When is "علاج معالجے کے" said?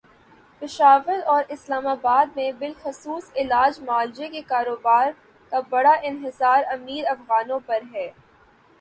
3.35-4.41